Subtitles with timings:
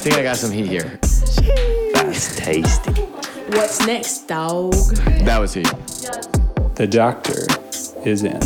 [0.00, 0.98] think I got some heat here.
[1.92, 3.02] That's tasty.
[3.52, 4.72] What's next, dog?
[5.26, 5.70] That was heat.
[6.74, 7.46] The doctor
[8.08, 8.40] is in.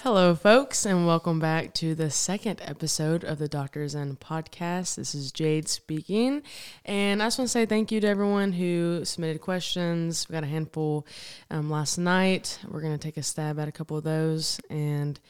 [0.00, 4.94] Hello, folks, and welcome back to the second episode of the Doctor is in podcast.
[4.94, 6.42] This is Jade speaking,
[6.86, 10.26] and I just want to say thank you to everyone who submitted questions.
[10.26, 11.06] We got a handful
[11.50, 12.58] um, last night.
[12.66, 15.20] We're going to take a stab at a couple of those, and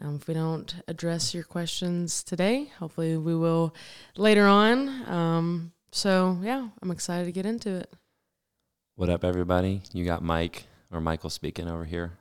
[0.00, 3.74] um, if we don't address your questions today, hopefully we will
[4.16, 4.88] later on.
[5.08, 7.92] Um, so, yeah, I'm excited to get into it.
[8.96, 9.82] What up, everybody?
[9.92, 12.18] You got Mike or Michael speaking over here.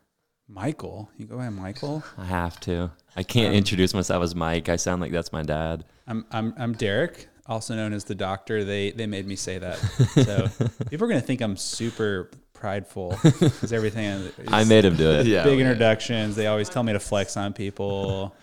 [0.47, 2.03] Michael, you go by Michael.
[2.17, 2.91] I have to.
[3.15, 4.67] I can't introduce myself as Mike.
[4.67, 5.85] I sound like that's my dad.
[6.07, 8.63] I'm I'm I'm Derek, also known as the doctor.
[8.63, 9.77] They they made me say that,
[10.25, 10.47] so
[10.89, 14.05] people are gonna think I'm super prideful because everything.
[14.05, 15.25] is I made him do it.
[15.25, 15.43] Yeah.
[15.43, 16.35] big introductions.
[16.35, 18.35] They always tell me to flex on people.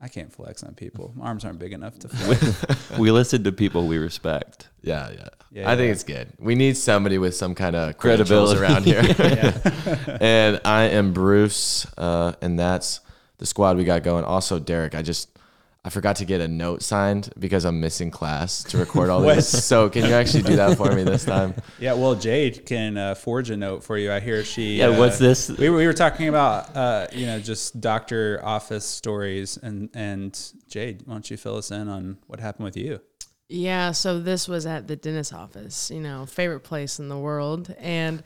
[0.00, 1.12] I can't flex on people.
[1.16, 2.98] My arms aren't big enough to flex.
[2.98, 4.68] We listen to people we respect.
[4.82, 5.28] Yeah, yeah.
[5.50, 6.32] Yeah, I think it's good.
[6.38, 8.96] We need somebody with some kind of credibility Credibility.
[8.96, 10.18] around here.
[10.20, 13.00] and I am Bruce, uh, and that's
[13.38, 14.24] the squad we got going.
[14.24, 15.28] Also, Derek, I just
[15.86, 19.64] I forgot to get a note signed because I'm missing class to record all this.
[19.66, 21.54] So can you actually do that for me this time?
[21.78, 24.10] Yeah, well, Jade can uh, forge a note for you.
[24.10, 24.78] I hear she.
[24.78, 25.50] Yeah, uh, what's this?
[25.50, 30.40] We were, we were talking about uh, you know just doctor office stories, and and
[30.68, 33.00] Jade, why don't you fill us in on what happened with you?
[33.48, 37.74] Yeah, so this was at the dentist office, you know, favorite place in the world.
[37.78, 38.22] And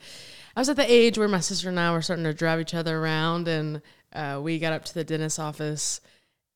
[0.55, 2.73] I was at the age where my sister and I were starting to drive each
[2.73, 3.81] other around, and
[4.13, 5.99] uh, we got up to the dentist office.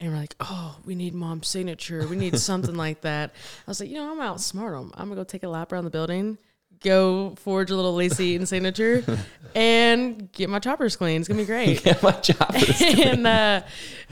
[0.04, 2.06] And we're like, oh, we need mom's signature.
[2.10, 3.34] We need something like that.
[3.66, 4.92] I was like, you know, I'm outsmart them.
[4.96, 6.38] I'm gonna go take a lap around the building,
[6.82, 9.02] go forge a little Lacey Eaton signature,
[9.56, 11.22] and get my choppers clean.
[11.22, 11.86] It's gonna be great.
[11.86, 13.62] Yeah, my is and uh,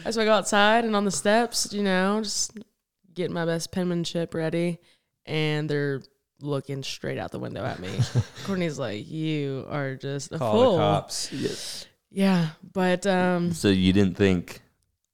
[0.09, 2.57] so I go outside and on the steps, you know, just
[3.13, 4.79] getting my best penmanship ready,
[5.25, 6.01] and they're
[6.39, 7.89] looking straight out the window at me.
[8.45, 11.85] Courtney's like, "You are just a Call fool." the cops.
[12.09, 14.61] Yeah, but um, So you didn't think,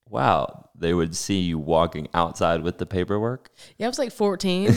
[0.10, 3.50] wow, they would see you walking outside with the paperwork?
[3.78, 4.76] yeah, I was like 14, um,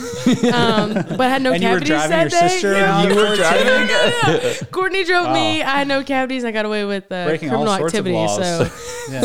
[0.93, 2.47] but I had no And you were cavities driving that your day.
[2.47, 3.03] sister Yeah.
[3.07, 4.43] You were at driving 14?
[4.43, 4.53] Yeah.
[4.71, 5.61] Courtney drove me.
[5.61, 6.43] I had no cavities.
[6.43, 8.15] I got away with uh, Breaking all criminal sorts of activity.
[8.15, 8.37] laws.
[8.71, 9.21] So Yeah.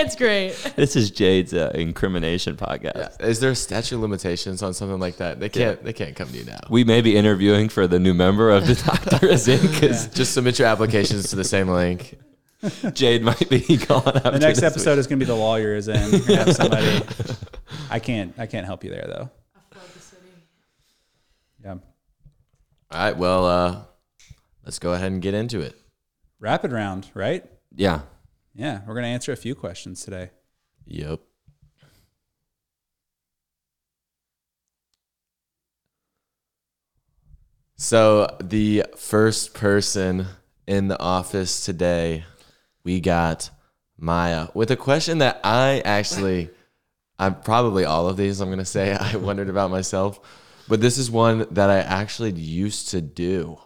[0.00, 0.52] it's great.
[0.76, 3.22] This is Jade's uh, incrimination podcast.
[3.22, 5.40] Is there a statute of limitations on something like that?
[5.40, 5.82] They can't.
[5.82, 6.58] They can't come to you now.
[6.68, 9.60] We may be interviewing for the new member of the Doctor is in
[10.12, 12.18] Just submit your applications to the same link.
[12.92, 15.74] Jade might be gone after The next this episode is going to be the lawyer
[15.74, 15.96] is in.
[15.96, 17.02] Have somebody.
[17.90, 18.34] I can't.
[18.38, 19.30] I can't help you there though.
[21.64, 21.70] Yeah.
[21.72, 21.80] All
[22.92, 23.16] right.
[23.16, 23.82] Well, uh,
[24.64, 25.76] let's go ahead and get into it.
[26.38, 27.44] Rapid round, right?
[27.74, 28.02] Yeah.
[28.54, 30.30] Yeah, we're going to answer a few questions today.
[30.86, 31.20] Yep.
[37.76, 40.26] So the first person
[40.66, 42.24] in the office today,
[42.84, 43.50] we got
[43.98, 46.50] Maya with a question that I actually,
[47.18, 48.40] I'm probably all of these.
[48.40, 50.20] I'm gonna say I wondered about myself,
[50.68, 53.58] but this is one that I actually used to do,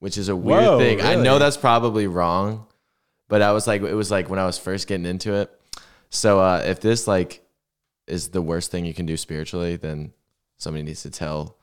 [0.00, 1.00] which is a weird Whoa, thing.
[1.00, 2.66] I know that's probably wrong,
[3.28, 5.50] but I was like, it was like when I was first getting into it.
[6.10, 7.42] So uh, if this like
[8.06, 10.12] is the worst thing you can do spiritually, then
[10.56, 11.56] somebody needs to tell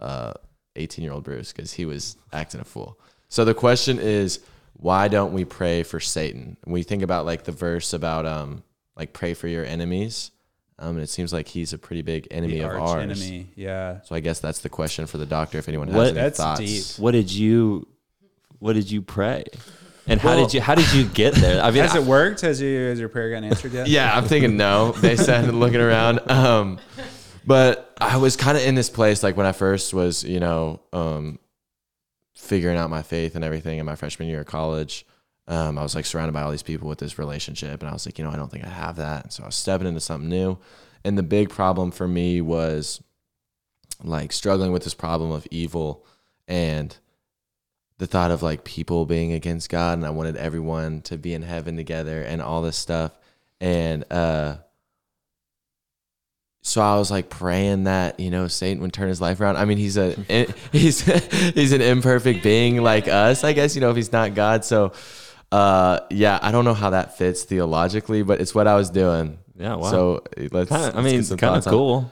[0.00, 0.32] uh
[0.76, 2.98] 18 year old Bruce because he was acting a fool.
[3.28, 4.40] So the question is,
[4.74, 6.56] why don't we pray for Satan?
[6.64, 8.62] When we think about like the verse about um
[8.96, 10.30] like pray for your enemies,
[10.78, 13.02] um, and it seems like he's a pretty big enemy The of arch ours.
[13.02, 13.48] enemy.
[13.56, 14.00] Yeah.
[14.02, 15.58] So I guess that's the question for the doctor.
[15.58, 16.84] If anyone has What- any That's thoughts, deep.
[17.02, 17.86] What did you
[18.58, 19.44] What did you pray?
[20.06, 21.62] And how did you How did you get there?
[21.62, 22.42] I mean, Has I- it worked?
[22.42, 23.86] Has, you, has your prayer gotten answered yet?
[23.88, 24.92] Yeah, I'm thinking no.
[24.92, 26.30] They said looking around.
[26.30, 26.78] Um,
[27.46, 30.80] but I was kind of in this place like when I first was, you know,
[30.92, 31.38] um,
[32.44, 35.06] figuring out my faith and everything in my freshman year of college.
[35.46, 38.06] Um, I was like surrounded by all these people with this relationship, and I was
[38.06, 39.24] like, you know, I don't think I have that.
[39.24, 40.58] And so I was stepping into something new.
[41.04, 43.02] And the big problem for me was
[44.02, 46.06] like struggling with this problem of evil
[46.48, 46.96] and
[47.98, 51.42] the thought of like people being against God and I wanted everyone to be in
[51.42, 53.12] heaven together and all this stuff.
[53.60, 54.56] And uh
[56.66, 59.58] so I was like praying that, you know, Satan would turn his life around.
[59.58, 60.12] I mean, he's a
[60.72, 61.00] he's
[61.54, 64.64] he's an imperfect being like us, I guess, you know, if he's not God.
[64.64, 64.92] So
[65.52, 69.38] uh yeah, I don't know how that fits theologically, but it's what I was doing.
[69.56, 69.90] Yeah, wow.
[69.90, 72.10] So let's kinda, I let's mean, it's kind of cool.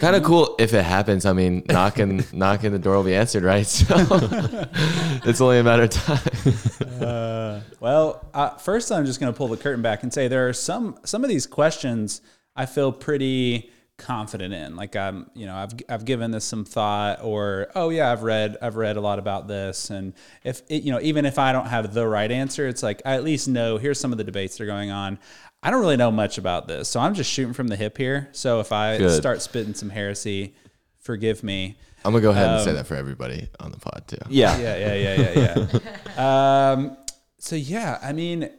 [0.00, 1.24] kind of cool if it happens.
[1.24, 3.64] I mean, knocking knocking the door will be answered, right?
[3.64, 3.94] So
[5.24, 7.00] it's only a matter of time.
[7.00, 10.48] Uh, well, uh, first I'm just going to pull the curtain back and say there
[10.48, 12.22] are some some of these questions
[12.56, 14.76] I feel pretty confident in.
[14.76, 18.56] Like I'm, you know, I've I've given this some thought, or oh yeah, I've read
[18.60, 20.12] I've read a lot about this, and
[20.42, 23.14] if it, you know, even if I don't have the right answer, it's like I
[23.14, 25.18] at least know here's some of the debates that are going on.
[25.62, 28.28] I don't really know much about this, so I'm just shooting from the hip here.
[28.32, 29.16] So if I Good.
[29.16, 30.54] start spitting some heresy,
[30.98, 31.76] forgive me.
[32.04, 34.18] I'm gonna go ahead and say Um, that for everybody on the pod too.
[34.28, 34.58] Yeah.
[34.58, 35.66] Yeah, yeah, yeah, yeah,
[36.16, 36.72] yeah.
[36.72, 36.96] um,
[37.38, 38.50] so yeah, I mean,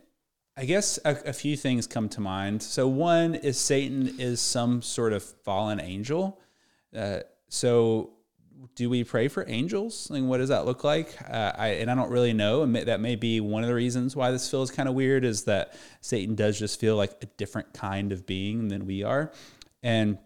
[0.58, 2.64] I guess a, a few things come to mind.
[2.64, 6.40] So one is Satan is some sort of fallen angel.
[6.96, 7.20] Uh,
[7.50, 8.12] so
[8.76, 10.10] do we pray for angels?
[10.10, 11.14] Like, what does that look like?
[11.30, 12.64] Uh, I and I don't really know.
[12.64, 15.44] And that may be one of the reasons why this feels kind of weird is
[15.44, 19.32] that Satan does just feel like a different kind of being than we are.
[19.84, 20.18] And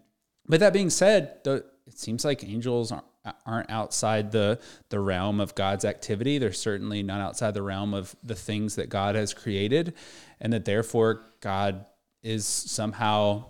[0.46, 3.04] but that being said, it seems like angels aren't,
[3.46, 4.58] aren't outside the
[4.88, 6.38] the realm of God's activity.
[6.38, 9.94] They're certainly not outside the realm of the things that God has created,
[10.40, 11.84] and that therefore God
[12.22, 13.44] is somehow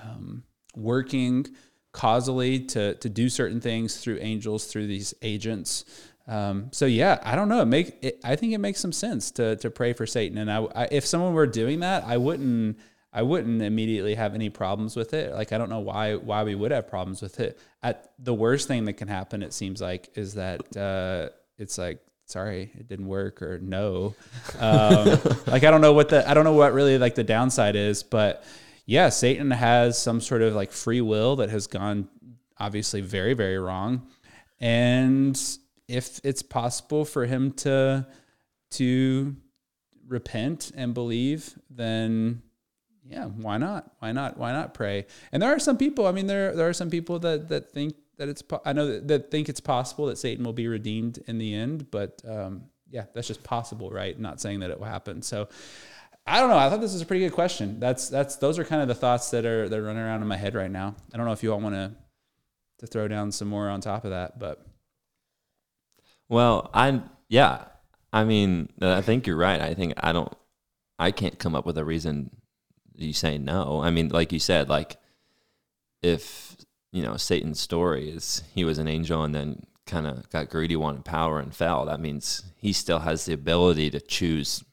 [0.00, 0.44] um,
[0.76, 1.46] working
[1.92, 5.84] causally to to do certain things through angels, through these agents.
[6.26, 7.60] Um, so yeah, I don't know.
[7.60, 10.50] It make it, I think it makes some sense to to pray for Satan, and
[10.50, 12.78] I, I if someone were doing that, I wouldn't.
[13.16, 15.32] I wouldn't immediately have any problems with it.
[15.32, 17.58] Like I don't know why why we would have problems with it.
[17.80, 22.00] At the worst thing that can happen, it seems like, is that uh, it's like
[22.26, 24.16] sorry it didn't work or no.
[24.58, 25.06] Um,
[25.46, 28.02] like I don't know what the I don't know what really like the downside is,
[28.02, 28.44] but
[28.84, 32.08] yeah, Satan has some sort of like free will that has gone
[32.58, 34.08] obviously very very wrong,
[34.58, 35.40] and
[35.86, 38.08] if it's possible for him to
[38.72, 39.36] to
[40.08, 42.42] repent and believe, then
[43.06, 43.90] yeah, why not?
[43.98, 44.38] Why not?
[44.38, 45.06] Why not pray?
[45.30, 46.06] And there are some people.
[46.06, 48.42] I mean, there there are some people that that think that it's.
[48.64, 51.90] I know that, that think it's possible that Satan will be redeemed in the end,
[51.90, 54.18] but um, yeah, that's just possible, right?
[54.18, 55.20] Not saying that it will happen.
[55.20, 55.48] So
[56.26, 56.56] I don't know.
[56.56, 57.78] I thought this was a pretty good question.
[57.78, 60.28] That's that's those are kind of the thoughts that are that are running around in
[60.28, 60.94] my head right now.
[61.12, 61.92] I don't know if you all want to
[62.78, 64.64] to throw down some more on top of that, but
[66.28, 67.66] Well, I yeah.
[68.12, 69.60] I mean, I think you're right.
[69.60, 70.32] I think I don't.
[70.98, 72.30] I can't come up with a reason
[72.96, 73.80] you say no.
[73.82, 74.96] I mean, like you said, like
[76.02, 76.56] if
[76.92, 80.76] you know Satan's story is he was an angel and then kind of got greedy,
[80.76, 81.84] wanted power, and fell.
[81.86, 84.64] That means he still has the ability to choose.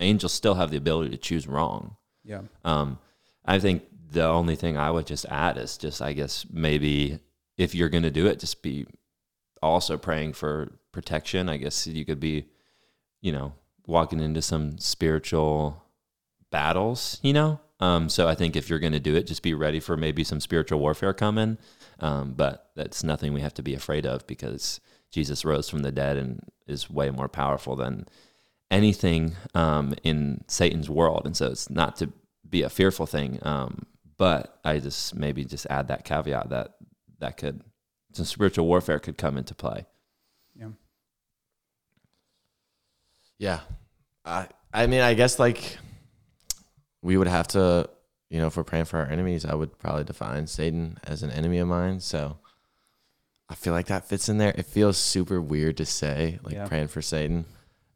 [0.00, 1.96] Angels still have the ability to choose wrong.
[2.24, 2.98] yeah, Um,
[3.44, 7.20] I think the only thing I would just add is just, I guess, maybe
[7.56, 8.86] if you're going to do it, just be
[9.62, 11.48] also praying for protection.
[11.48, 12.46] I guess you could be,
[13.22, 13.54] you know,
[13.86, 15.82] walking into some spiritual
[16.50, 17.60] battles, you know?
[17.80, 20.24] Um, so I think if you're going to do it, just be ready for maybe
[20.24, 21.58] some spiritual warfare coming.
[22.00, 24.80] Um, but that's nothing we have to be afraid of because
[25.10, 28.06] Jesus rose from the dead and is way more powerful than
[28.70, 31.22] anything um, in Satan's world.
[31.24, 32.12] And so it's not to
[32.48, 33.38] be a fearful thing.
[33.42, 33.86] Um,
[34.18, 36.76] but I just maybe just add that caveat that
[37.18, 37.62] that could
[38.12, 39.86] some spiritual warfare could come into play.
[40.58, 40.68] yeah,
[43.38, 43.60] Yeah.
[44.24, 45.78] I I mean, I guess like
[47.02, 47.88] we would have to,
[48.30, 51.30] you know, if we're praying for our enemies, I would probably define Satan as an
[51.30, 52.00] enemy of mine.
[52.00, 52.38] So
[53.48, 54.52] I feel like that fits in there.
[54.56, 56.66] It feels super weird to say, like Yeah.
[56.66, 57.44] praying for Satan.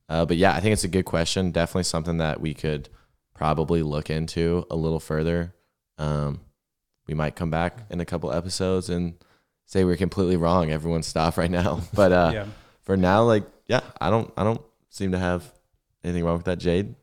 [0.09, 1.51] Uh, but yeah, I think it's a good question.
[1.53, 2.89] Definitely something that we could
[3.35, 5.55] probably look into a little further.
[5.99, 6.41] Um,
[7.07, 9.15] we might come back in a couple episodes and
[9.67, 10.71] say we're completely wrong.
[10.71, 11.81] Everyone stop right now.
[11.95, 12.47] But uh, yeah.
[12.83, 15.51] for now, like, yeah, I don't, I don't seem to have
[16.05, 16.95] anything wrong with that, Jade.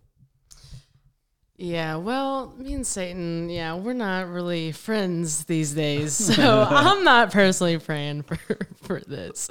[1.59, 6.13] Yeah, well, me and Satan, yeah, we're not really friends these days.
[6.37, 8.37] So I'm not personally praying for,
[8.83, 9.49] for this.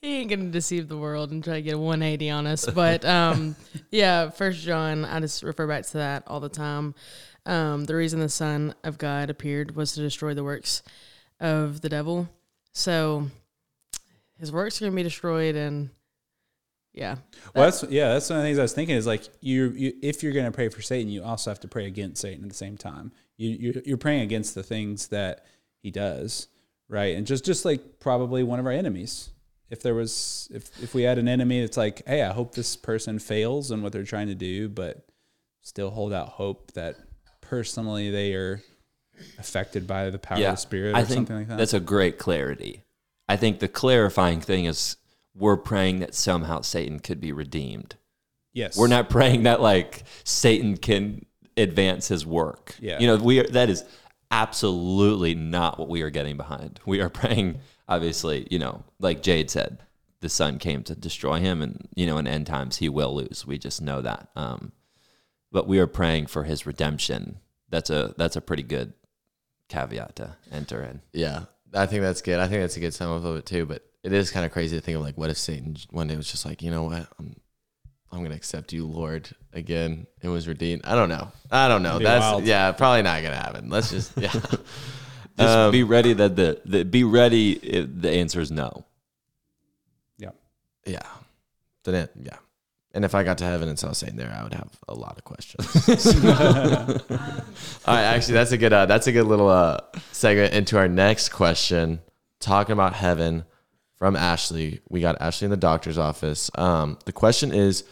[0.00, 2.66] He ain't gonna deceive the world and try to get a 180 on us.
[2.66, 3.56] But um,
[3.90, 6.94] yeah, First John, I just refer back to that all the time.
[7.44, 10.82] Um, the reason the Son of God appeared was to destroy the works
[11.40, 12.26] of the devil.
[12.72, 13.28] So
[14.38, 15.90] his works are gonna be destroyed, and
[16.94, 17.16] yeah,
[17.54, 18.12] Well, that's yeah.
[18.12, 20.44] That's one of the things I was thinking is like you, you if you're going
[20.44, 23.10] to pray for Satan, you also have to pray against Satan at the same time.
[23.36, 25.44] You you're, you're praying against the things that
[25.82, 26.46] he does,
[26.88, 27.16] right?
[27.16, 29.30] And just just like probably one of our enemies.
[29.70, 32.76] If there was if if we had an enemy it's like, hey, I hope this
[32.76, 35.04] person fails in what they're trying to do, but
[35.62, 36.96] still hold out hope that
[37.40, 38.62] personally they are
[39.38, 41.58] affected by the power of the spirit or I think something like that.
[41.58, 42.84] that's a great clarity.
[43.28, 44.96] I think the clarifying thing is
[45.34, 47.96] we're praying that somehow Satan could be redeemed.
[48.52, 51.26] yes, We're not praying that like Satan can
[51.56, 52.74] advance his work.
[52.80, 52.98] Yeah.
[53.00, 53.84] You know, we are, that is
[54.30, 56.80] absolutely not what we are getting behind.
[56.86, 59.78] We are praying, obviously, you know, like Jade said,
[60.20, 63.44] the son came to destroy him and, you know, in end times he will lose.
[63.46, 64.28] We just know that.
[64.34, 64.72] Um,
[65.52, 67.38] but we are praying for his redemption.
[67.68, 68.94] That's a, that's a pretty good
[69.68, 71.00] caveat to enter in.
[71.12, 72.38] Yeah, I think that's good.
[72.40, 73.66] I think that's a good sum up of it too.
[73.66, 76.16] But it is kind of crazy to think of like, what if Satan one day
[76.16, 77.36] was just like, you know what, I'm,
[78.12, 80.06] I'm gonna accept you, Lord, again.
[80.22, 80.82] It was redeemed.
[80.84, 81.32] I don't know.
[81.50, 81.98] I don't know.
[81.98, 82.44] That's wild.
[82.44, 83.68] yeah, probably not gonna happen.
[83.70, 84.30] Let's just yeah.
[84.32, 84.60] Just
[85.40, 88.84] Um, be ready that the, the be ready if the answer is no.
[90.16, 90.30] Yeah.
[90.86, 91.00] yeah.
[91.82, 92.36] Then it, yeah.
[92.94, 95.18] And if I got to heaven and saw Satan there, I would have a lot
[95.18, 95.66] of questions.
[97.84, 99.78] All right, actually, that's a good uh, that's a good little uh,
[100.12, 102.00] segment into our next question.
[102.38, 103.44] Talking about heaven
[103.96, 104.80] from Ashley.
[104.88, 106.50] We got Ashley in the doctor's office.
[106.54, 107.84] Um, the question is,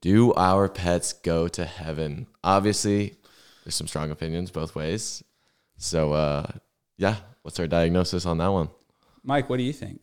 [0.00, 2.26] do our pets go to heaven?
[2.42, 3.14] Obviously,
[3.64, 5.22] there's some strong opinions both ways.
[5.78, 6.46] So, uh,
[6.98, 8.68] yeah, what's our diagnosis on that one?
[9.22, 10.02] Mike, what do you think?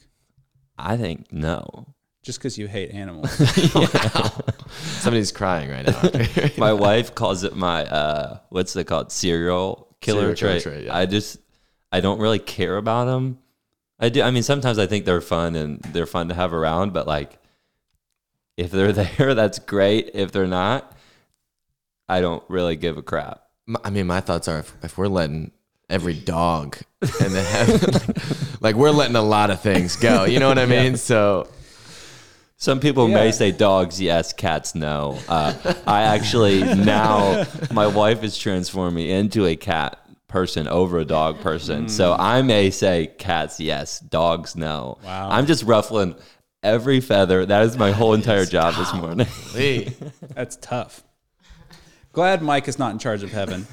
[0.77, 1.93] I think no.
[2.23, 3.31] Just because you hate animals.
[5.01, 6.49] Somebody's crying right now.
[6.57, 10.63] my wife calls it my uh what's it called serial killer Serial killer trait.
[10.63, 10.95] trait, yeah.
[10.95, 11.37] I just
[11.91, 13.39] I don't really care about them.
[13.99, 14.21] I do.
[14.21, 17.37] I mean, sometimes I think they're fun and they're fun to have around, but like
[18.57, 20.11] if they're there, that's great.
[20.13, 20.95] If they're not,
[22.07, 23.41] I don't really give a crap.
[23.65, 25.51] My- I mean, my thoughts are if, if we're letting
[25.89, 28.13] every dog in the heaven,
[28.61, 30.23] like we're letting a lot of things go.
[30.25, 30.97] You know what I mean?
[30.97, 31.47] So
[32.61, 33.15] Some people Yeah.
[33.15, 35.17] may say dogs yes, cats no.
[35.27, 35.51] Uh,
[35.87, 41.39] I actually now my wife is transforming me into a cat person over a dog
[41.41, 41.89] person.
[41.89, 44.99] So I may say cats yes, dogs no.
[45.03, 45.29] Wow.
[45.31, 46.13] I'm just ruffling
[46.61, 47.47] every feather.
[47.47, 49.25] That is my whole entire job this morning.
[50.35, 51.03] That's tough.
[52.13, 53.65] Glad Mike is not in charge of heaven.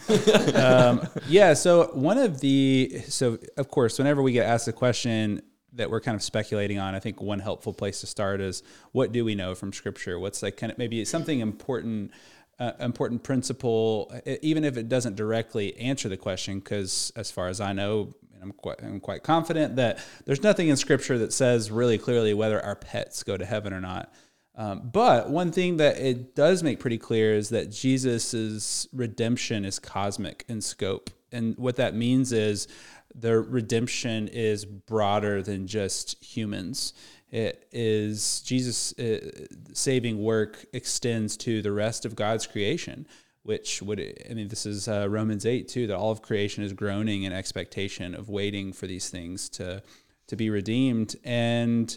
[0.54, 1.52] um, yeah.
[1.52, 5.42] So one of the so of course, whenever we get asked a question
[5.74, 9.12] that we're kind of speculating on, I think one helpful place to start is what
[9.12, 10.18] do we know from Scripture?
[10.18, 12.12] What's like kind of maybe something important.
[12.60, 17.60] Uh, important principle, even if it doesn't directly answer the question, because as far as
[17.60, 21.70] I know, and I'm quite, I'm quite confident that there's nothing in Scripture that says
[21.70, 24.12] really clearly whether our pets go to heaven or not.
[24.56, 29.78] Um, but one thing that it does make pretty clear is that Jesus' redemption is
[29.78, 31.10] cosmic in scope.
[31.32, 32.68] And what that means is
[33.14, 36.94] the redemption is broader than just humans.
[37.30, 43.06] It is Jesus' uh, saving work extends to the rest of God's creation,
[43.42, 46.72] which would, I mean, this is uh, Romans 8 too, that all of creation is
[46.72, 49.82] groaning in expectation of waiting for these things to,
[50.28, 51.16] to be redeemed.
[51.22, 51.96] And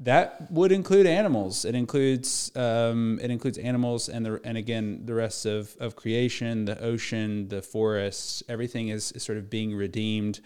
[0.00, 1.64] that would include animals.
[1.64, 6.64] It includes um, it includes animals and the and again the rest of, of creation,
[6.64, 10.40] the ocean, the forests, everything is, is sort of being redeemed.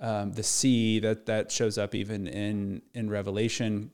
[0.00, 3.92] Um, the sea that that shows up even in in Revelation,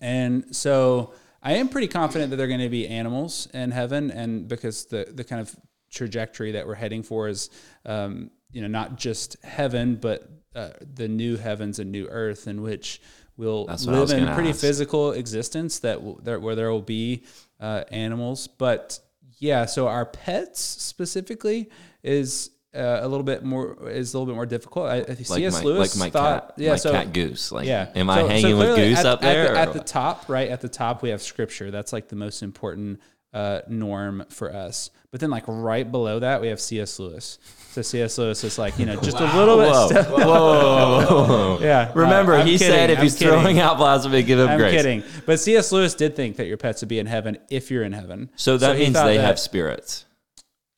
[0.00, 4.48] and so I am pretty confident that they're going to be animals in heaven, and
[4.48, 5.54] because the the kind of
[5.90, 7.48] trajectory that we're heading for is
[7.86, 12.60] um, you know not just heaven, but uh, the new heavens and new earth in
[12.60, 13.00] which
[13.40, 14.60] we'll live in a pretty ask.
[14.60, 17.24] physical existence that there, where there will be
[17.58, 18.46] uh, animals.
[18.46, 19.00] But
[19.38, 21.70] yeah, so our pets specifically
[22.02, 24.86] is uh, a little bit more is a little bit more difficult.
[24.86, 25.54] I, I Like C.S.
[25.54, 27.50] my, Lewis like my thought, cat, yeah, my so cat goose.
[27.50, 27.88] Like, yeah.
[27.94, 29.52] am I So- so hanging with goose at, up at there?
[29.52, 31.70] the, at the top, right at the top, we have scripture.
[31.70, 33.00] That's like the most important
[33.32, 34.90] uh, norm for us.
[35.10, 36.98] But then, like right below that, we have C.S.
[37.00, 37.38] Lewis.
[37.70, 38.18] So C.S.
[38.18, 39.70] Lewis is like you know just a little bit.
[39.70, 41.58] Whoa, step- whoa, whoa, whoa, whoa.
[41.62, 41.92] Yeah.
[41.94, 43.32] Remember, uh, he kidding, said if I'm he's kidding.
[43.32, 44.72] throwing out blasphemy, give him I'm grace.
[44.72, 45.04] kidding.
[45.24, 45.70] But C.S.
[45.70, 48.30] Lewis did think that your pets would be in heaven if you're in heaven.
[48.34, 50.04] So that he means they that- have spirits.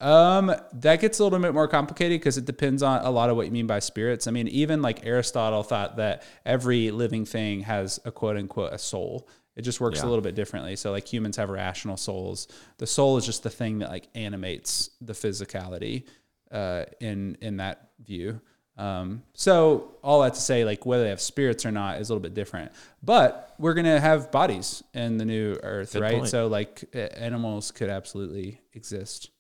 [0.00, 3.37] Um, that gets a little bit more complicated because it depends on a lot of
[3.37, 4.26] what you mean by spirits.
[4.26, 8.78] I mean, even like Aristotle thought that every living thing has a quote unquote a
[8.78, 9.28] soul.
[9.54, 10.75] It just works a little bit differently.
[10.76, 12.49] So like humans have rational souls.
[12.78, 16.04] The soul is just the thing that like animates the physicality
[16.52, 18.40] uh, in in that view.
[18.78, 22.12] Um, so all that to say, like whether they have spirits or not is a
[22.12, 22.73] little bit different.
[23.02, 26.14] But we're gonna have bodies in the new earth, Good right?
[26.18, 26.28] point.
[26.28, 29.30] So like uh, animals could absolutely exist.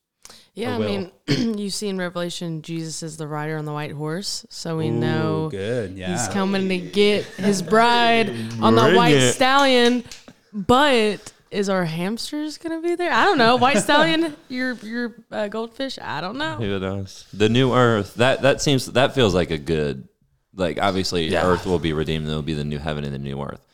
[0.54, 1.10] Yeah, I will.
[1.26, 4.88] mean, you see in Revelation, Jesus is the rider on the white horse, so we
[4.88, 5.92] Ooh, know good.
[5.96, 6.10] Yeah.
[6.10, 8.28] he's coming to get his bride
[8.60, 9.32] on the Bring white it.
[9.32, 10.04] stallion.
[10.52, 13.12] But is our hamsters gonna be there?
[13.12, 13.56] I don't know.
[13.56, 15.98] White stallion, your your uh, goldfish.
[16.00, 16.56] I don't know.
[16.56, 17.26] Who knows?
[17.32, 18.14] The new Earth.
[18.14, 20.08] That that seems that feels like a good.
[20.54, 21.46] Like obviously, Yeah.
[21.46, 22.26] Earth will be redeemed.
[22.26, 23.64] There will be the new heaven and the new Earth.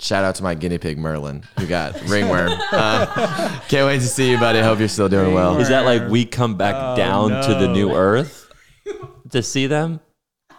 [0.00, 2.50] shout out to my guinea pig Merlin, who got ringworm.
[2.72, 4.60] Uh, can't wait to see you, buddy.
[4.60, 5.58] Hope you're still doing well.
[5.60, 7.92] Is that like we come back Oh, down to the new.
[7.94, 8.50] Earth
[9.30, 10.00] to see them?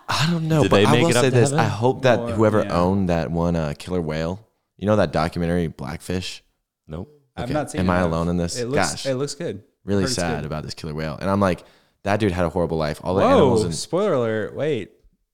[0.07, 1.59] I don't know, Did but they I will it say this: heaven?
[1.65, 2.73] I hope that whoever yeah.
[2.77, 6.41] owned that one uh, killer whale, you know that documentary Blackfish.
[6.87, 7.11] Nope.
[7.35, 7.53] I've Okay.
[7.53, 8.07] not seen Am it, I no.
[8.07, 8.57] alone in this?
[8.57, 9.05] It looks Gosh.
[9.05, 9.63] it looks good.
[9.83, 10.45] Really Heard sad good.
[10.45, 11.63] about this killer whale, and I'm like,
[12.03, 13.01] that dude had a horrible life.
[13.03, 13.65] All the animals Whoa!
[13.67, 14.55] and Spoiler alert!
[14.55, 14.91] Wait.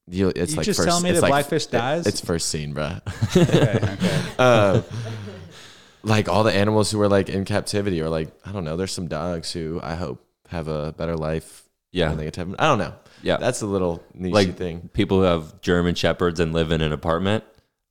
[0.09, 2.07] you, it's You like just first, telling me it's that like- Blackfish it- dies?
[2.07, 2.97] it's first scene, bro.
[3.35, 3.77] Okay.
[3.81, 4.21] okay.
[4.39, 4.81] uh,
[6.03, 8.75] like all the animals who were like in captivity, or like I don't know.
[8.77, 11.63] There's some dogs who I hope have a better life.
[11.93, 12.07] Yeah.
[12.09, 12.55] when they get to heaven.
[12.57, 12.93] I don't know.
[13.21, 13.35] Yeah.
[13.37, 14.89] That's a little niche like thing.
[14.93, 17.43] people who have German shepherds and live in an apartment.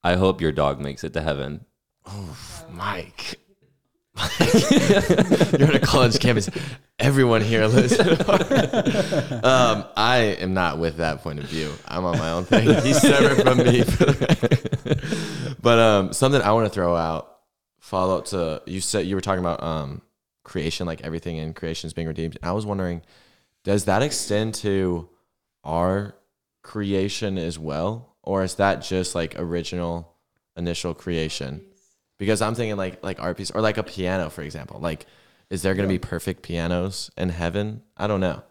[0.02, 1.67] I hope your dog makes it to heaven.
[2.07, 2.35] Oh,
[2.71, 3.38] Mike.
[5.59, 6.50] You're on a college campus.
[6.99, 7.93] Everyone here lives.
[7.93, 9.45] in an apartment.
[9.45, 11.73] um, I am not with that point of view.
[11.87, 12.69] I'm on my own thing.
[12.83, 13.83] He's separate from me.
[13.83, 15.57] for the record.
[15.62, 17.27] but um, something I want to throw out.
[17.79, 20.03] Follow up to you said you were talking about um,
[20.45, 22.39] creation, like everything in creation is being redeemed.
[22.43, 23.03] I was wondering,
[23.65, 25.09] does that extend to
[25.65, 26.15] our
[26.62, 30.15] creation as well, or is that just like original
[30.57, 31.65] initial creation?
[32.21, 34.79] Because I'm thinking like like art piece or like a piano, for example.
[34.79, 35.07] Like,
[35.49, 37.83] is there going to be perfect pianos in heaven?
[37.97, 38.43] I don't know.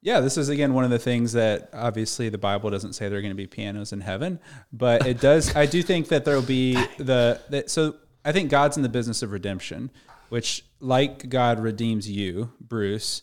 [0.00, 3.18] Yeah, this is again one of the things that obviously the Bible doesn't say there
[3.18, 4.40] are going to be pianos in heaven,
[4.72, 5.54] but it does.
[5.54, 7.70] I do think that there will be the that.
[7.70, 9.90] So I think God's in the business of redemption,
[10.30, 13.22] which like God redeems you, Bruce.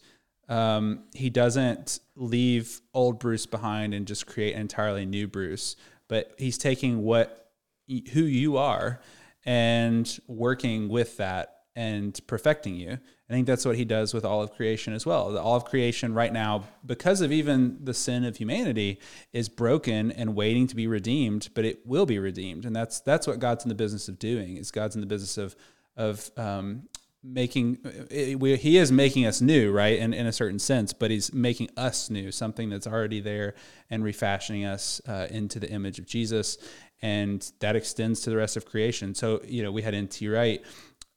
[0.50, 5.78] Um, he doesn't leave old Bruce behind and just create an entirely new Bruce,
[6.08, 7.50] but he's taking what
[7.88, 9.02] who you are
[9.46, 12.92] and working with that and perfecting you.
[13.30, 15.38] I think that's what he does with all of creation as well.
[15.38, 19.00] All of creation right now, because of even the sin of humanity,
[19.32, 22.66] is broken and waiting to be redeemed, but it will be redeemed.
[22.66, 24.58] And that's that's what God's in the business of doing.
[24.58, 25.56] Is God's in the business of
[25.96, 26.84] of um,
[27.24, 27.78] making
[28.10, 31.34] it, we, he is making us new right in, in a certain sense but he's
[31.34, 33.54] making us new something that's already there
[33.90, 36.58] and refashioning us uh, into the image of jesus
[37.02, 40.28] and that extends to the rest of creation so you know we had N.T.
[40.28, 40.64] Wright.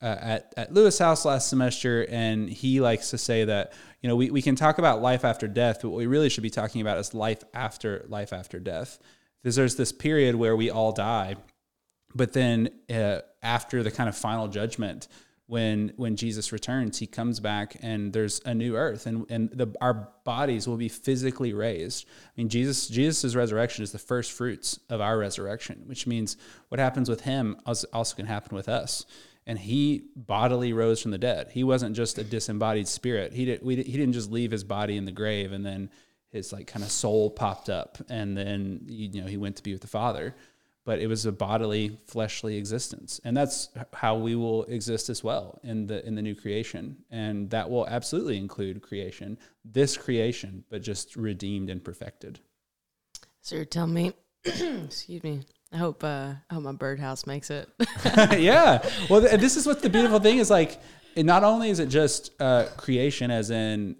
[0.02, 4.16] uh, at, at lewis house last semester and he likes to say that you know
[4.16, 6.80] we, we can talk about life after death but what we really should be talking
[6.80, 8.98] about is life after life after death
[9.42, 11.36] because there's this period where we all die
[12.14, 15.08] but then uh, after the kind of final judgment
[15.46, 19.72] when when Jesus returns he comes back and there's a new earth and and the
[19.80, 22.06] our bodies will be physically raised.
[22.08, 26.36] I mean Jesus Jesus's resurrection is the first fruits of our resurrection which means
[26.68, 29.06] what happens with him also can happen with us.
[29.48, 31.50] And he bodily rose from the dead.
[31.52, 33.32] He wasn't just a disembodied spirit.
[33.32, 35.90] He did we, he didn't just leave his body in the grave and then
[36.30, 39.72] his like kind of soul popped up and then you know he went to be
[39.72, 40.34] with the father
[40.86, 45.60] but it was a bodily fleshly existence and that's how we will exist as well
[45.62, 50.80] in the in the new creation and that will absolutely include creation this creation but
[50.80, 52.40] just redeemed and perfected
[53.42, 54.12] So you're telling me,
[54.44, 55.42] excuse me.
[55.72, 57.68] I hope uh, I hope my birdhouse makes it.
[58.38, 60.80] yeah well th- this is what the beautiful thing is like
[61.16, 63.96] it not only is it just uh, creation as in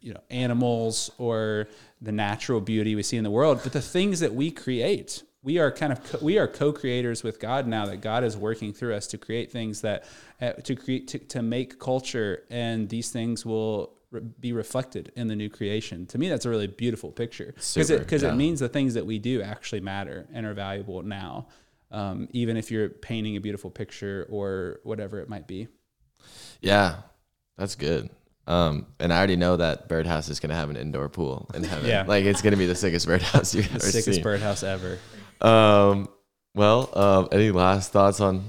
[0.00, 1.68] you know animals or
[2.02, 5.58] the natural beauty we see in the world but the things that we create we
[5.58, 8.94] are kind of co- we are co-creators with God now that God is working through
[8.94, 10.04] us to create things that
[10.40, 15.28] uh, to create to, to make culture and these things will re- be reflected in
[15.28, 16.06] the new creation.
[16.06, 18.30] To me that's a really beautiful picture because it because yeah.
[18.32, 21.46] it means the things that we do actually matter and are valuable now.
[21.92, 25.66] Um, even if you're painting a beautiful picture or whatever it might be.
[26.60, 26.96] Yeah,
[27.56, 28.10] that's good.
[28.46, 31.64] Um, and I already know that birdhouse is going to have an indoor pool in
[31.64, 31.86] heaven.
[31.88, 32.04] Yeah.
[32.06, 34.22] like it's going to be the sickest birdhouse you've The ever sickest seen.
[34.22, 34.98] birdhouse ever.
[35.40, 36.08] Um,
[36.54, 38.44] well, um, any last thoughts on?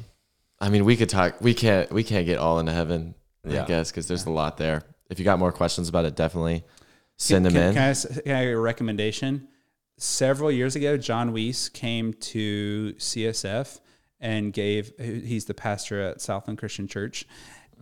[0.60, 1.42] I mean, we could talk.
[1.42, 1.92] We can't.
[1.92, 3.16] We can't get all into heaven.
[3.46, 4.84] I guess because there's a lot there.
[5.10, 6.64] If you got more questions about it, definitely
[7.18, 7.74] send can, them can, in.
[7.74, 9.48] Can I, can I give a recommendation?
[9.98, 13.80] Several years ago, Jon Weece came to CSF
[14.20, 14.94] and gave.
[15.00, 17.26] He's the pastor at Southland Christian Church,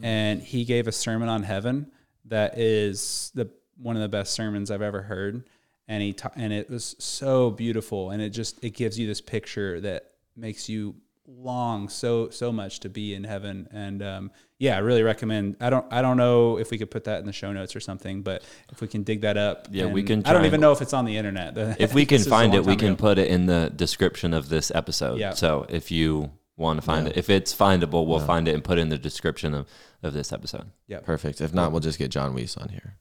[0.02, 1.91] and he gave a sermon on heaven
[2.26, 5.43] that is the one of the best sermons I've ever heard.
[5.89, 9.19] And he ta- and it was so beautiful, and it just it gives you this
[9.21, 10.95] picture that makes you
[11.28, 15.69] long so so much to be in heaven and um yeah i really recommend i
[15.69, 18.23] don't i don't know if we could put that in the show notes or something
[18.23, 20.71] but if we can dig that up Yeah, we and can i don't even know
[20.71, 22.80] if it's on the internet If we can This is a find it, we time
[22.80, 25.19] can put it in the description of this episode.
[25.19, 25.34] Yeah.
[25.36, 27.12] So if you want to find Yeah.
[27.12, 29.67] it, if it's findable, we'll find it and put it in the description of,
[30.02, 30.71] of this episode.
[30.88, 30.99] Yeah.
[31.02, 31.41] Perfect.
[31.41, 32.97] If not, we'll just get Jon Weece on here.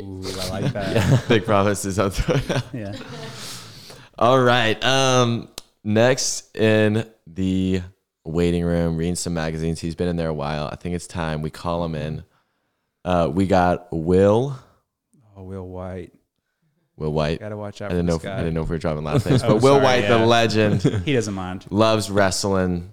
[0.00, 2.62] Ooh, i like that Big promises out there.
[2.72, 2.92] yeah
[4.18, 4.82] All right.
[4.84, 5.48] Um,
[5.82, 7.82] next in the
[8.24, 9.80] waiting room, reading some magazines.
[9.80, 10.68] He's been in there a while.
[10.70, 12.24] I think it's time we call him in.
[13.04, 14.56] Uh, we got Will.
[15.36, 16.12] oh will white
[16.96, 17.40] Will White.
[17.40, 18.16] gotta watch out for didn't know.
[18.18, 19.84] this If, I didn't know if we were dropping last names, Oh, but Will sorry,
[20.02, 22.92] White, the legend, he doesn't mind loves wrestling.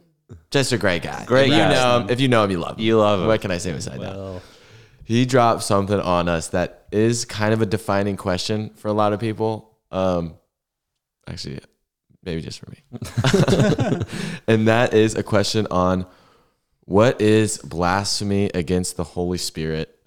[0.52, 1.26] Just a great guy.
[1.26, 1.70] Great if guy.
[1.70, 2.84] You know him, if you know him, you love him.
[2.84, 3.28] You love him.
[3.28, 4.42] What can I say beside that?
[5.10, 9.12] He dropped something on us that is kind of a defining question for a lot
[9.12, 9.76] of people.
[9.90, 10.36] Um,
[11.28, 11.62] actually,
[12.24, 12.84] maybe just for me.
[14.48, 16.06] and that is a question on
[16.82, 19.98] what is blasphemy against the Holy Spirit?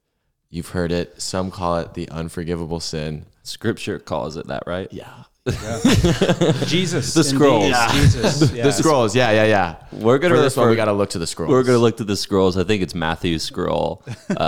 [0.50, 1.20] You've heard it.
[1.20, 3.26] Some call it the unforgivable sin.
[3.42, 4.86] Scripture calls it that, right?
[4.92, 5.24] Yeah.
[6.66, 7.14] Jesus.
[7.14, 7.68] The scrolls.
[7.70, 7.92] Yeah.
[7.92, 8.52] Jesus.
[8.52, 8.62] Yeah.
[8.64, 9.16] The scrolls.
[9.16, 9.76] Yeah, yeah, yeah.
[9.92, 11.50] We're gonna For this one, we got to look to the scrolls.
[11.50, 12.56] We're gonna look to the scrolls.
[12.56, 14.04] I think it's Matthew's scroll.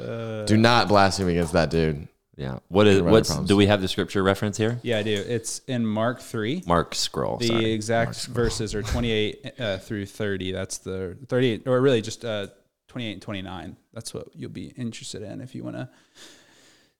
[0.00, 2.08] Uh, Do not blaspheme against that dude.
[2.36, 2.58] yeah.
[2.68, 3.28] What is Gonna run into what's?
[3.28, 3.48] problems.
[3.48, 4.80] Do we have the scripture reference here?
[4.82, 5.12] Yeah, I do.
[5.12, 6.62] It's in Mark 3.
[6.66, 7.36] Mark scroll.
[7.36, 7.72] The sorry.
[7.72, 10.52] exact verses are 28 uh, through 30.
[10.52, 12.46] That's the 38, or really just uh,
[12.88, 13.76] 28 and 29.
[13.92, 15.88] That's what you'll be interested in if you want to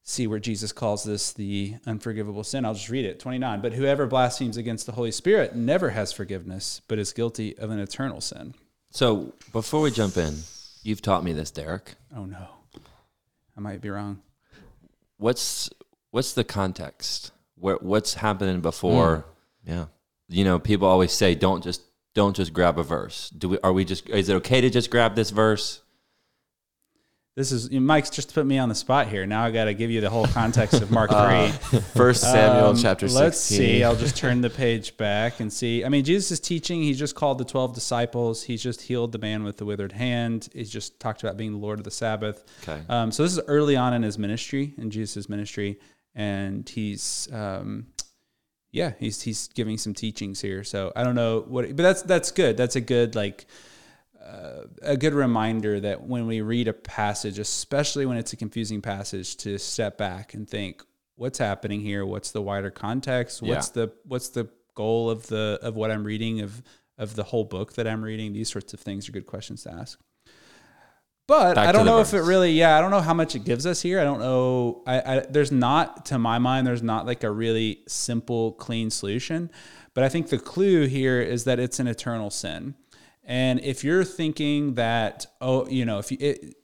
[0.03, 2.65] see where Jesus calls this the unforgivable sin.
[2.65, 3.61] I'll just read it 29.
[3.61, 7.79] But whoever blasphemes against the Holy Spirit never has forgiveness, but is guilty of an
[7.79, 8.55] eternal sin.
[8.91, 10.35] So before we jump in,
[10.83, 11.95] you've taught me this, Derek.
[12.15, 12.49] Oh, no.
[13.57, 14.21] I might be wrong.
[15.19, 15.71] What's
[16.11, 17.33] what's the context?
[17.55, 19.25] What what's happening before?
[19.65, 19.71] Hmm.
[19.71, 19.85] Yeah.
[20.29, 21.83] You know, people always say, "Don't just
[22.15, 23.59] don't just grab a verse." Do we?
[23.63, 24.09] Are we just?
[24.09, 25.83] Is it okay to just grab this verse?
[27.35, 29.25] This is Mike's just put me on the spot here.
[29.25, 31.17] Now I got to give you the whole context of Mark 3.
[31.19, 33.25] Uh, First Samuel Um, chapter 16.
[33.25, 33.83] Let's see.
[33.83, 35.83] I'll just turn the page back and see.
[35.83, 36.83] I mean, Jesus is teaching.
[36.83, 38.43] He's just called the 12 disciples.
[38.43, 40.51] He's just healed the man with the withered hand.
[40.53, 42.45] He's just talked about being the Lord of the Sabbath.
[42.69, 42.83] Okay.
[42.91, 45.79] Um, so this is early on in his ministry, in Jesus' ministry.
[46.15, 47.87] And he's, um,
[48.73, 50.65] yeah, he's, he's giving some teachings here.
[50.65, 52.59] So I don't know what, but that's, that's good.
[52.59, 53.47] That's a good, like,
[54.25, 58.81] uh, a good reminder that when we read a passage, especially when it's a confusing
[58.81, 60.83] passage, to step back and think,
[61.17, 62.07] what's happening here?
[62.07, 63.43] What's the wider context?
[63.43, 66.63] What's the what's the goal of the of what I'm reading of
[66.99, 68.33] of the whole book that I'm reading?
[68.33, 69.99] These sorts of things are good questions to ask.
[71.29, 73.45] But Back I don't know if it really, yeah, I don't know how much it
[73.45, 74.01] gives us here.
[74.01, 74.83] I don't know.
[74.87, 79.51] I, I there's not, to my mind, there's not like a really simple, clean solution.
[79.95, 82.75] But I think the clue here is that it's an eternal sin.
[83.25, 86.57] And if you're thinking that, oh, you know, if you, it,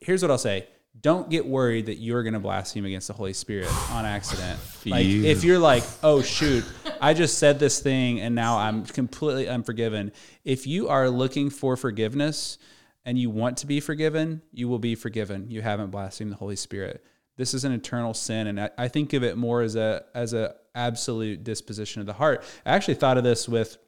[0.00, 0.66] here's what I'll say.
[1.00, 4.58] Don't get worried that you're going to blaspheme against the Holy Spirit on accident.
[4.84, 6.64] like if you're like, oh shoot,
[7.00, 10.10] I just said this thing and now I'm completely unforgiven.
[10.44, 12.58] If you are looking for forgiveness
[13.04, 15.48] and you want to be forgiven, you will be forgiven.
[15.50, 17.04] You haven't blasphemed the Holy Spirit.
[17.36, 20.32] This is an eternal sin, and I, I think of it more as a as
[20.32, 22.42] a absolute disposition of the heart.
[22.66, 23.78] I actually thought of this with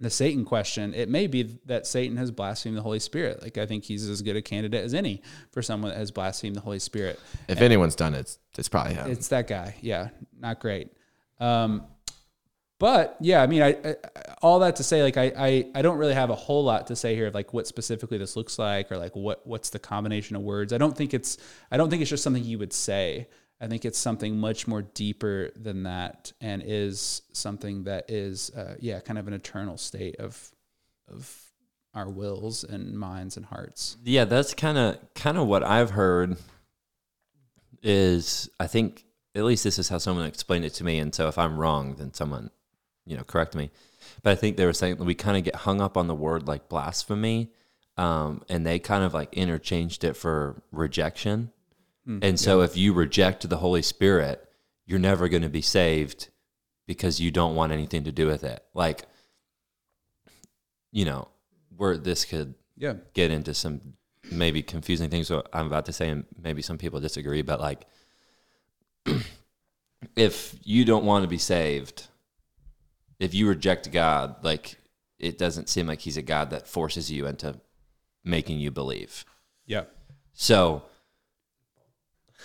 [0.00, 3.42] the Satan question, it may be that Satan has blasphemed the Holy Spirit.
[3.42, 6.56] Like I think he's as good a candidate as any for someone that has blasphemed
[6.56, 7.18] the Holy Spirit.
[7.48, 9.10] If anyone's done it, it's, it's probably him.
[9.10, 9.74] It's that guy.
[9.80, 10.92] Yeah, not great.
[11.40, 11.84] Um,
[12.78, 13.96] but yeah, I mean, I, I
[14.40, 16.96] all that to say, like I, I I don't really have a whole lot to
[16.96, 20.36] say here of like what specifically this looks like or like what what's the combination
[20.36, 20.72] of words.
[20.72, 21.38] I don't think it's
[21.72, 23.26] I don't think it's just something you would say.
[23.60, 28.76] I think it's something much more deeper than that, and is something that is uh,
[28.78, 30.52] yeah, kind of an eternal state of
[31.08, 31.42] of
[31.94, 33.96] our wills and minds and hearts.
[34.04, 36.36] Yeah, that's kind of kind of what I've heard.
[37.82, 41.28] Is I think at least this is how someone explained it to me, and so
[41.28, 42.50] if I'm wrong, then someone,
[43.06, 43.70] you know, correct me.
[44.22, 46.46] But I think they were saying we kind of get hung up on the word
[46.46, 47.50] like blasphemy,
[47.96, 51.50] um, and they kind of like interchanged it for rejection.
[52.08, 52.24] Mm-hmm.
[52.24, 54.48] and so if you reject the Holy Spirit,
[54.86, 56.28] you're never going to be saved
[56.86, 58.64] because you don't want anything to do with it.
[58.72, 59.02] Like,
[60.90, 61.28] you know,
[61.76, 63.94] where this could Yeah, get into some
[64.30, 67.86] maybe confusing things what I'm about to say, and maybe some people disagree, but like
[70.16, 72.08] if you don't want to be saved,
[73.18, 74.76] if you reject God, like
[75.18, 77.60] it doesn't seem like he's a God that forces you into
[78.24, 79.24] making you believe.
[79.66, 79.84] yeah,
[80.32, 80.84] So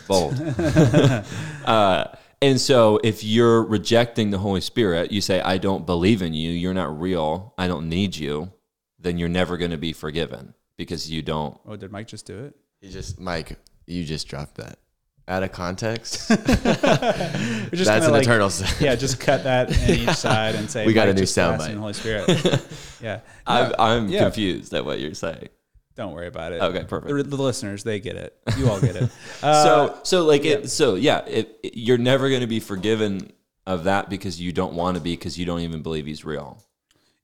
[0.08, 0.40] bold.
[1.66, 2.06] uh,
[2.42, 6.52] and so if you're rejecting the Holy Spirit, you say, I don't believe in you,
[6.52, 8.52] you're not real, I don't need you,
[9.00, 11.58] then you're never going to be forgiven because you don't.
[11.66, 12.56] Oh, did Mike just do it?
[12.82, 14.78] You just, Mike, you just dropped that.
[15.26, 18.68] Out of context, We're just that's gonna, an like, eternal sin.
[18.82, 21.34] yeah, just cut that on each side and say We got Mike a new just
[21.34, 22.68] sound blasphemed the Holy Spirit.
[23.02, 24.24] Yeah, I'm, I'm yeah.
[24.24, 25.48] confused at what you're saying.
[25.96, 26.62] Don't worry about it.
[26.62, 27.16] Okay, perfect.
[27.16, 28.36] The, the listeners, they get it.
[28.58, 29.10] You all get it.
[29.44, 30.54] Uh, so, so like, yeah.
[30.54, 33.32] it, so yeah, it, it- you're never going to be forgiven
[33.68, 36.64] of that because you don't want to be because you don't even believe he's real.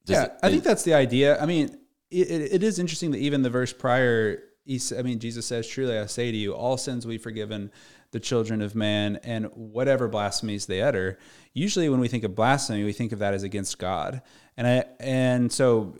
[0.04, 1.40] Does yeah, I think that's the idea.
[1.40, 1.76] I mean,
[2.10, 6.06] it is interesting that even the verse prior, he, I mean, Jesus says, "Truly I
[6.06, 7.70] say to you, all sins we've forgiven
[8.12, 11.18] the children of man, and whatever blasphemies they utter.
[11.52, 14.22] Usually, when we think of blasphemy, we think of that as against God,
[14.56, 15.94] and I and so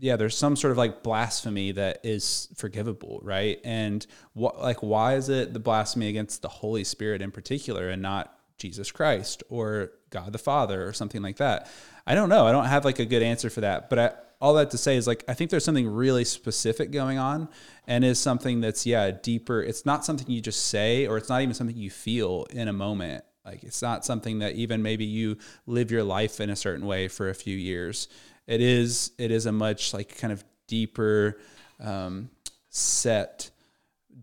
[0.00, 3.60] yeah, there's some sort of like blasphemy that is forgivable, right?
[3.64, 8.02] And what like why is it the blasphemy against the Holy Spirit in particular, and
[8.02, 11.70] not Jesus Christ or God the Father or something like that?
[12.06, 12.46] I don't know.
[12.46, 14.96] I don't have like a good answer for that, but I, all that to say
[14.96, 17.48] is like I think there's something really specific going on
[17.86, 19.62] and is something that's yeah, deeper.
[19.62, 22.72] It's not something you just say or it's not even something you feel in a
[22.72, 23.24] moment.
[23.44, 27.06] Like it's not something that even maybe you live your life in a certain way
[27.06, 28.08] for a few years.
[28.48, 31.38] It is it is a much like kind of deeper
[31.80, 32.28] um,
[32.68, 33.50] set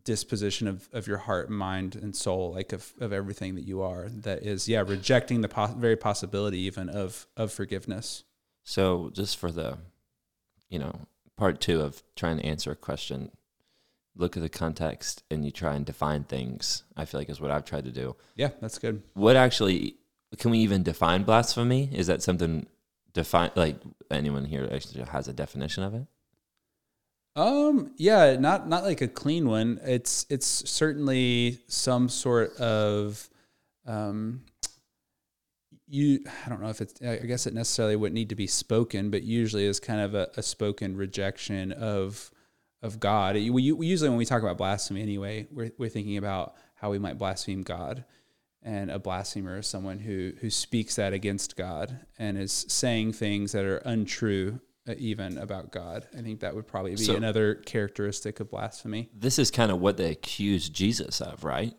[0.03, 4.07] disposition of, of your heart, mind, and soul, like of, of everything that you are.
[4.09, 8.23] That is, yeah, rejecting the pos- very possibility even of of forgiveness.
[8.63, 9.77] So just for the,
[10.69, 13.31] you know, part two of trying to answer a question,
[14.15, 16.83] look at the context and you try and define things.
[16.95, 18.15] I feel like is what I've tried to do.
[18.35, 19.01] Yeah, that's good.
[19.13, 19.95] What actually
[20.37, 21.89] can we even define blasphemy?
[21.91, 22.67] Is that something
[23.13, 23.77] define like
[24.11, 26.05] anyone here actually has a definition of it?
[27.35, 29.79] Um, yeah, not not like a clean one.
[29.83, 33.29] It's it's certainly some sort of
[33.85, 34.43] um
[35.89, 39.09] you I don't know if it's I guess it necessarily wouldn't need to be spoken,
[39.09, 42.31] but usually is kind of a, a spoken rejection of
[42.81, 43.35] of God.
[43.35, 46.99] We, we usually when we talk about blasphemy anyway, we're we're thinking about how we
[46.99, 48.05] might blaspheme God.
[48.61, 53.53] And a blasphemer is someone who who speaks that against God and is saying things
[53.53, 56.07] that are untrue uh, even about God.
[56.17, 59.09] I think that would probably be So- another characteristic of blasphemy.
[59.13, 61.73] This is kind of what they accused Jesus of, right?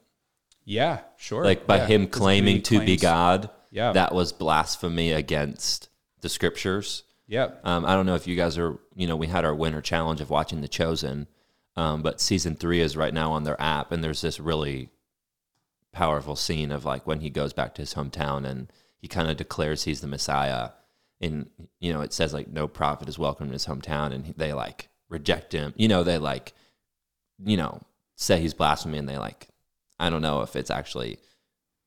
[0.65, 1.45] Yeah, sure.
[1.45, 3.93] Like by Yeah, him claiming to be God, Yeah.
[3.93, 5.89] that was blasphemy against
[6.21, 7.05] the scriptures.
[7.29, 7.61] Yep.
[7.63, 10.21] Um, I don't know if you guys are, you know, we had our winter challenge
[10.21, 11.29] of watching The Chosen,
[11.77, 14.91] um, but season three is right now on their app, and there's this really
[15.93, 19.37] powerful scene of like when he goes back to his hometown and he kind of
[19.37, 20.71] declares he's the Messiah,
[21.21, 24.53] and you know, it says like no prophet is welcome in his hometown, and they
[24.53, 25.73] like reject him.
[25.77, 26.53] You know, they like,
[27.45, 27.81] you know,
[28.17, 29.49] say he's blasphemy, and they like,
[29.99, 31.19] I don't know if it's actually,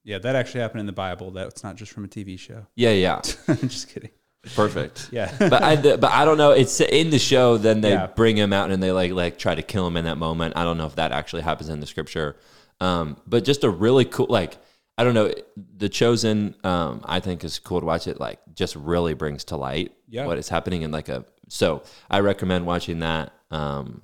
[0.04, 1.32] Yeah, that actually happened in the Bible.
[1.32, 2.66] That's not just from a TV show.
[2.76, 4.10] yeah, yeah, I'm just kidding.
[4.56, 5.10] perfect.
[5.12, 5.34] Yeah.
[5.40, 6.52] but I, but I don't know.
[6.52, 7.58] It's in the show.
[7.58, 8.08] Then they Yeah.
[8.08, 10.56] bring him out and they like like try to kill him in that moment.
[10.58, 12.36] I don't know if that actually happens in the scripture.
[12.82, 14.58] Um, but just a really cool like
[14.98, 15.32] I don't know.
[15.78, 18.06] The chosen um, I think is cool to watch.
[18.08, 20.26] It like just really brings to light Yeah.
[20.26, 21.26] what is happening in like a.
[21.50, 23.32] So I recommend watching that.
[23.52, 24.02] Um,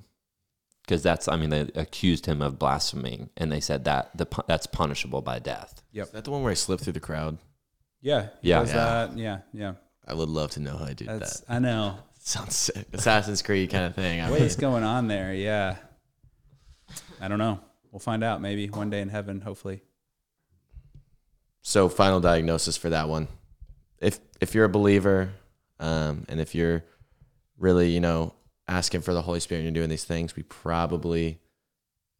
[0.90, 4.66] because that's I mean they accused him of blaspheming and they said that the that's
[4.66, 5.82] punishable by death.
[5.94, 7.38] Is that the one where I slipped through the crowd?
[8.00, 8.30] Yeah.
[8.42, 8.58] Yeah.
[8.58, 8.74] does Yeah.
[9.06, 9.16] that.
[9.16, 9.38] Yeah.
[9.52, 9.72] Yeah.
[10.04, 11.54] I would love to know how I do That's, that.
[11.54, 11.98] I know.
[12.18, 12.88] Sounds sick.
[12.92, 14.20] Assassin's Creed kind of thing.
[14.20, 15.32] I What mean, is going on there?
[15.32, 15.76] Yeah.
[17.20, 17.60] I don't know.
[17.92, 19.82] We'll find out maybe one day in heaven, hopefully.
[21.62, 23.28] so final diagnosis for that one.
[24.00, 25.30] If if you're a believer,
[25.78, 26.82] um, and if you're
[27.58, 28.34] really, you know,
[28.70, 31.40] asking for the Holy Spirit and you're doing these things, we probably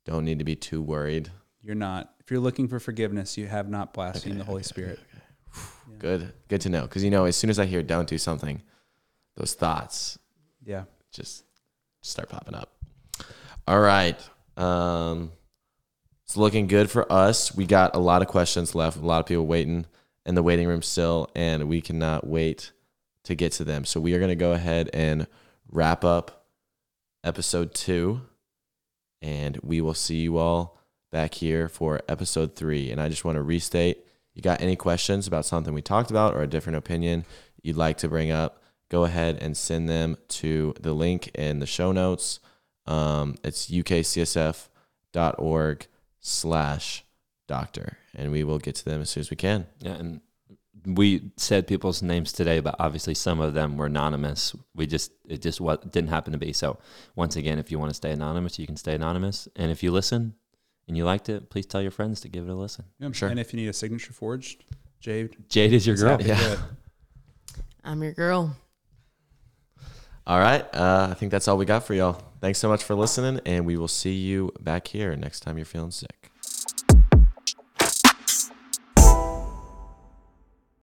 [0.05, 1.31] don't need to be too worried.
[1.63, 2.13] You're not.
[2.21, 5.01] If you're looking for forgiveness, you have not blasphemed Okay, the Holy okay, Spirit.
[5.99, 6.83] Good, good to know.
[6.83, 8.63] Because you know, as soon as I hear "don't do something,"
[9.37, 10.19] those thoughts
[10.65, 10.85] Yeah.
[11.13, 11.45] just
[12.03, 12.73] start popping up.
[13.67, 14.19] All right.
[14.57, 15.33] Um,
[16.25, 17.55] it's looking good for us.
[17.55, 19.87] We got a lot of questions left, a lot of people waiting
[20.25, 22.73] in the waiting room still, and we cannot wait
[23.25, 23.85] to get to them.
[23.85, 25.27] So we are going to go ahead and
[25.71, 26.40] wrap up
[27.25, 28.23] episode two,
[29.21, 30.79] and we will see you all
[31.11, 32.91] back here for episode three.
[32.91, 36.35] And I just want to restate you got any questions about something we talked about
[36.35, 37.25] or a different opinion
[37.63, 41.67] you'd like to bring up, go ahead and send them to the link in the
[41.67, 42.41] show notes.
[42.87, 44.67] Um, it's ukcsf.org
[46.21, 47.05] slash
[47.47, 49.67] doctor, and we will get to them as soon as we can.
[49.81, 50.21] Yeah, and
[50.85, 54.55] we said people's names today, but obviously some of them were anonymous.
[54.75, 56.53] We just it just what didn't happen to be.
[56.53, 56.79] So
[57.17, 59.49] once again, if you want to stay anonymous, you can stay anonymous.
[59.57, 60.35] And if you listen
[60.89, 62.85] and you liked it, please tell your friends to give it a listen.
[62.99, 63.11] yeah.
[63.13, 63.29] Sure.
[63.29, 64.65] And if you need a signature forged,
[65.01, 65.37] Jade.
[65.49, 66.21] Jade is your girl.
[66.21, 66.57] Yeah.
[67.85, 68.57] I'm your girl.
[70.27, 70.63] All right.
[70.75, 72.23] Uh, I think that's all we got for y'all.
[72.41, 75.65] Thanks so much for listening, and we will see you back here next time you're
[75.67, 76.30] feeling sick.